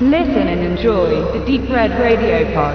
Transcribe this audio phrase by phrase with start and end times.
[0.00, 2.74] Listen and enjoy the Deep Red Radio Pod.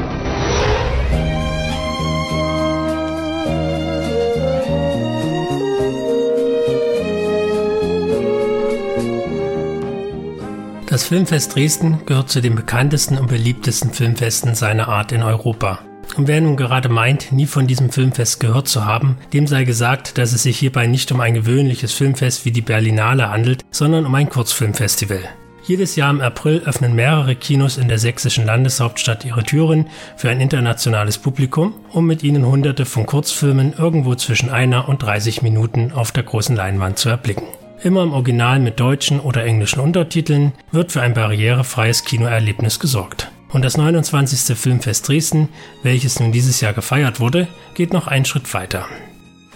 [10.88, 15.80] Das Filmfest Dresden gehört zu den bekanntesten und beliebtesten Filmfesten seiner Art in Europa.
[16.16, 20.18] Und wer nun gerade meint, nie von diesem Filmfest gehört zu haben, dem sei gesagt,
[20.18, 24.16] dass es sich hierbei nicht um ein gewöhnliches Filmfest wie die Berlinale handelt, sondern um
[24.16, 25.28] ein Kurzfilmfestival.
[25.70, 29.86] Jedes Jahr im April öffnen mehrere Kinos in der sächsischen Landeshauptstadt ihre Türen
[30.18, 35.44] für ein internationales Publikum, um mit ihnen hunderte von Kurzfilmen irgendwo zwischen einer und 30
[35.44, 37.46] Minuten auf der großen Leinwand zu erblicken.
[37.84, 43.30] Immer im Original mit deutschen oder englischen Untertiteln wird für ein barrierefreies Kinoerlebnis gesorgt.
[43.50, 44.58] Und das 29.
[44.58, 45.50] Filmfest Dresden,
[45.84, 48.88] welches nun dieses Jahr gefeiert wurde, geht noch einen Schritt weiter.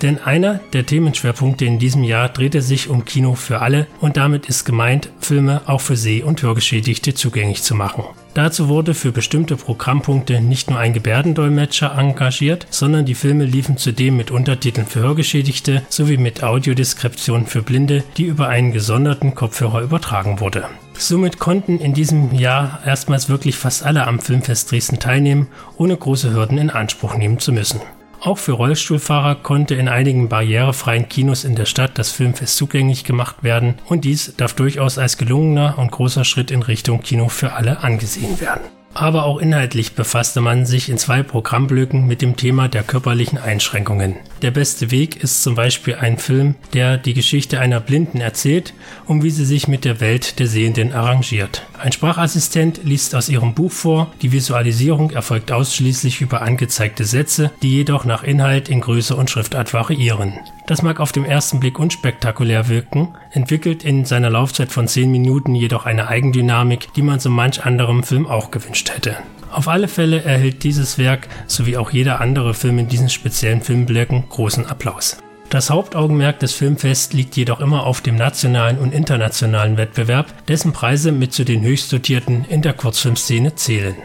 [0.04, 4.48] Denn einer der Themenschwerpunkte in diesem Jahr drehte sich um Kino für alle und damit
[4.48, 8.04] ist gemeint, Filme auch für Seh- und Hörgeschädigte zugänglich zu machen.
[8.34, 14.18] Dazu wurde für bestimmte Programmpunkte nicht nur ein Gebärdendolmetscher engagiert, sondern die Filme liefen zudem
[14.18, 20.42] mit Untertiteln für Hörgeschädigte sowie mit Audiodeskription für Blinde, die über einen gesonderten Kopfhörer übertragen
[20.42, 20.66] wurde.
[20.98, 25.48] Somit konnten in diesem Jahr erstmals wirklich fast alle am Filmfest Dresden teilnehmen,
[25.78, 27.80] ohne große Hürden in Anspruch nehmen zu müssen.
[28.26, 33.44] Auch für Rollstuhlfahrer konnte in einigen barrierefreien Kinos in der Stadt das Filmfest zugänglich gemacht
[33.44, 37.80] werden und dies darf durchaus als gelungener und großer Schritt in Richtung Kino für alle
[37.80, 38.64] angesehen werden.
[38.94, 44.16] Aber auch inhaltlich befasste man sich in zwei Programmblöcken mit dem Thema der körperlichen Einschränkungen.
[44.42, 48.74] Der beste Weg ist zum Beispiel ein Film, der die Geschichte einer Blinden erzählt
[49.06, 51.66] und wie sie sich mit der Welt der Sehenden arrangiert.
[51.80, 57.74] Ein Sprachassistent liest aus ihrem Buch vor, die Visualisierung erfolgt ausschließlich über angezeigte Sätze, die
[57.74, 60.34] jedoch nach Inhalt in Größe und Schriftart variieren.
[60.66, 65.56] Das mag auf den ersten Blick unspektakulär wirken, entwickelt in seiner Laufzeit von 10 Minuten
[65.56, 69.18] jedoch eine Eigendynamik, die man so manch anderem Film auch gewünscht hätte.
[69.52, 74.24] Auf alle Fälle erhält dieses Werk, sowie auch jeder andere Film in diesen speziellen Filmblöcken,
[74.30, 75.18] großen Applaus.
[75.50, 81.12] Das Hauptaugenmerk des Filmfests liegt jedoch immer auf dem nationalen und internationalen Wettbewerb, dessen Preise
[81.12, 83.96] mit zu den höchst dotierten in der Kurzfilmszene zählen.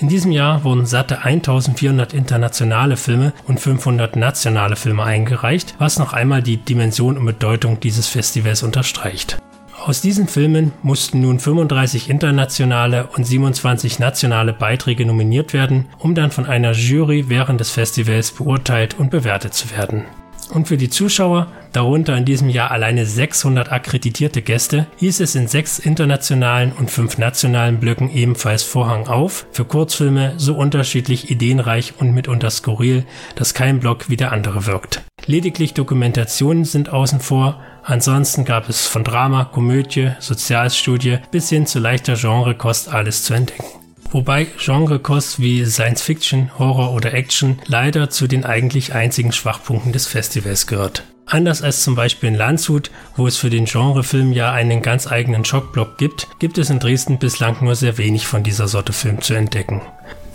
[0.00, 6.12] In diesem Jahr wurden satte 1400 internationale Filme und 500 nationale Filme eingereicht, was noch
[6.12, 9.38] einmal die Dimension und Bedeutung dieses Festivals unterstreicht.
[9.84, 16.30] Aus diesen Filmen mussten nun 35 internationale und 27 nationale Beiträge nominiert werden, um dann
[16.30, 20.04] von einer Jury während des Festivals beurteilt und bewertet zu werden.
[20.50, 25.46] Und für die Zuschauer, darunter in diesem Jahr alleine 600 akkreditierte Gäste, hieß es in
[25.46, 32.12] sechs internationalen und fünf nationalen Blöcken ebenfalls Vorhang auf für Kurzfilme so unterschiedlich ideenreich und
[32.12, 33.04] mitunter skurril,
[33.34, 35.02] dass kein Block wie der andere wirkt.
[35.26, 41.78] Lediglich Dokumentationen sind außen vor, ansonsten gab es von Drama, Komödie, Sozialstudie bis hin zu
[41.78, 43.77] leichter Genrekost alles zu entdecken
[44.10, 50.06] wobei Genrekost wie Science Fiction, Horror oder Action leider zu den eigentlich einzigen Schwachpunkten des
[50.06, 51.04] Festivals gehört.
[51.26, 55.44] Anders als zum Beispiel in Landshut, wo es für den Genrefilm ja einen ganz eigenen
[55.44, 59.34] Schockblock gibt, gibt es in Dresden bislang nur sehr wenig von dieser Sorte Film zu
[59.34, 59.82] entdecken.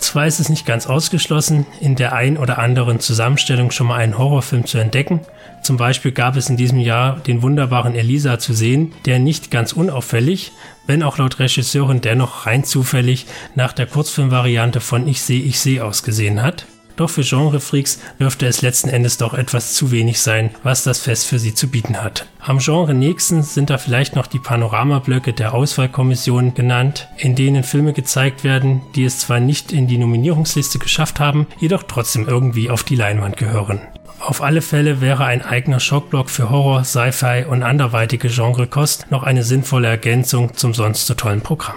[0.04, 4.18] Zwar ist es nicht ganz ausgeschlossen, in der ein oder anderen Zusammenstellung schon mal einen
[4.18, 5.20] Horrorfilm zu entdecken.
[5.62, 9.72] Zum Beispiel gab es in diesem Jahr den wunderbaren Elisa zu sehen, der nicht ganz
[9.72, 10.52] unauffällig,
[10.86, 15.80] wenn auch laut Regisseurin dennoch rein zufällig nach der Kurzfilmvariante von Ich seh, ich seh
[15.80, 16.66] ausgesehen hat.
[16.96, 21.26] Doch für Genrefreaks dürfte es letzten Endes doch etwas zu wenig sein, was das Fest
[21.26, 22.26] für sie zu bieten hat.
[22.38, 27.92] Am Genre nächsten sind da vielleicht noch die Panoramablöcke der Auswahlkommission genannt, in denen Filme
[27.92, 32.84] gezeigt werden, die es zwar nicht in die Nominierungsliste geschafft haben, jedoch trotzdem irgendwie auf
[32.84, 33.80] die Leinwand gehören.
[34.20, 39.42] Auf alle Fälle wäre ein eigener Schockblock für Horror, Sci-Fi und anderweitige Genrekost noch eine
[39.42, 41.76] sinnvolle Ergänzung zum sonst so tollen Programm.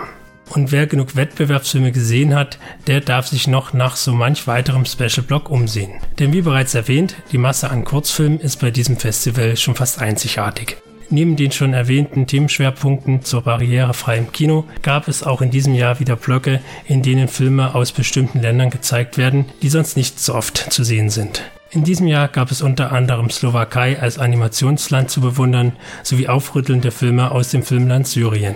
[0.49, 5.49] Und wer genug Wettbewerbsfilme gesehen hat, der darf sich noch nach so manch weiterem Special-Block
[5.49, 5.91] umsehen.
[6.19, 10.77] Denn wie bereits erwähnt, die Masse an Kurzfilmen ist bei diesem Festival schon fast einzigartig.
[11.09, 16.17] Neben den schon erwähnten Themenschwerpunkten zur barrierefreien Kino gab es auch in diesem Jahr wieder
[16.17, 20.83] Blöcke, in denen Filme aus bestimmten Ländern gezeigt werden, die sonst nicht so oft zu
[20.83, 21.43] sehen sind.
[21.69, 27.31] In diesem Jahr gab es unter anderem Slowakei als Animationsland zu bewundern, sowie aufrüttelnde Filme
[27.31, 28.55] aus dem Filmland Syrien.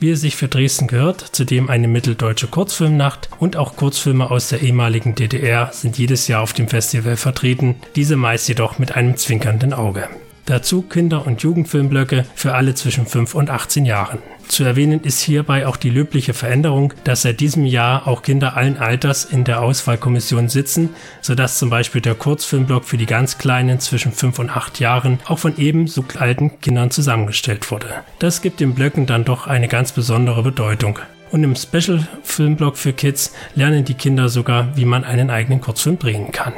[0.00, 4.60] Wie es sich für Dresden gehört, zudem eine mitteldeutsche Kurzfilmnacht und auch Kurzfilme aus der
[4.60, 9.72] ehemaligen DDR sind jedes Jahr auf dem Festival vertreten, diese meist jedoch mit einem zwinkernden
[9.72, 10.08] Auge.
[10.46, 14.18] Dazu Kinder- und Jugendfilmblöcke für alle zwischen 5 und 18 Jahren.
[14.48, 18.76] Zu erwähnen ist hierbei auch die löbliche Veränderung, dass seit diesem Jahr auch Kinder allen
[18.76, 20.90] Alters in der Auswahlkommission sitzen,
[21.20, 25.38] sodass zum Beispiel der Kurzfilmblock für die ganz Kleinen zwischen 5 und 8 Jahren auch
[25.38, 27.86] von ebenso alten Kindern zusammengestellt wurde.
[28.18, 30.98] Das gibt den Blöcken dann doch eine ganz besondere Bedeutung.
[31.30, 36.30] Und im Special-Filmblock für Kids lernen die Kinder sogar, wie man einen eigenen Kurzfilm drehen
[36.30, 36.52] kann.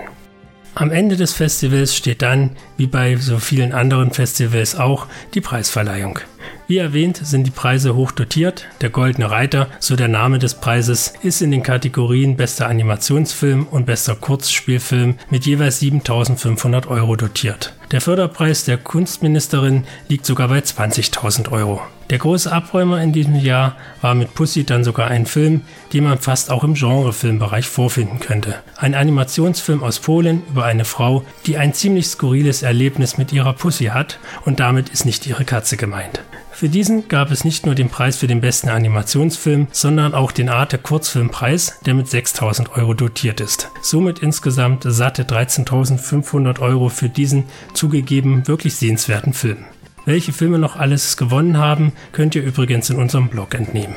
[0.77, 6.19] Am Ende des Festivals steht dann, wie bei so vielen anderen Festivals auch, die Preisverleihung.
[6.67, 8.67] Wie erwähnt sind die Preise hoch dotiert.
[8.81, 13.85] Der Goldene Reiter, so der Name des Preises, ist in den Kategorien bester Animationsfilm und
[13.85, 17.75] bester Kurzspielfilm mit jeweils 7500 Euro dotiert.
[17.91, 21.83] Der Förderpreis der Kunstministerin liegt sogar bei 20.000 Euro.
[22.11, 25.63] Der große Abräumer in diesem Jahr war mit Pussy dann sogar ein Film,
[25.93, 28.57] den man fast auch im Genrefilmbereich vorfinden könnte.
[28.77, 33.87] Ein Animationsfilm aus Polen über eine Frau, die ein ziemlich skurriles Erlebnis mit ihrer Pussy
[33.87, 36.21] hat und damit ist nicht ihre Katze gemeint.
[36.55, 40.49] Für diesen gab es nicht nur den Preis für den besten Animationsfilm, sondern auch den
[40.49, 43.71] Arte Kurzfilmpreis, der mit 6000 Euro dotiert ist.
[43.83, 49.65] Somit insgesamt satte 13.500 Euro für diesen zugegeben wirklich sehenswerten Film.
[50.05, 53.97] Welche Filme noch alles gewonnen haben, könnt ihr übrigens in unserem Blog entnehmen.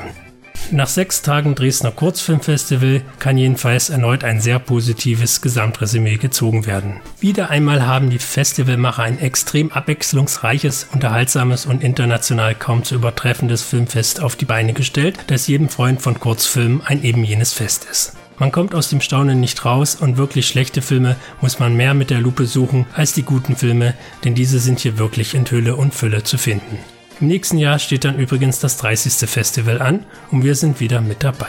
[0.70, 7.00] Nach sechs Tagen Dresdner Kurzfilmfestival kann jedenfalls erneut ein sehr positives Gesamtresümee gezogen werden.
[7.20, 14.20] Wieder einmal haben die Festivalmacher ein extrem abwechslungsreiches, unterhaltsames und international kaum zu übertreffendes Filmfest
[14.20, 18.12] auf die Beine gestellt, das jedem Freund von Kurzfilmen ein eben jenes Fest ist.
[18.38, 22.10] Man kommt aus dem Staunen nicht raus und wirklich schlechte Filme muss man mehr mit
[22.10, 25.94] der Lupe suchen als die guten Filme, denn diese sind hier wirklich in Hülle und
[25.94, 26.78] Fülle zu finden.
[27.20, 29.28] Im nächsten Jahr steht dann übrigens das 30.
[29.28, 31.48] Festival an und wir sind wieder mit dabei.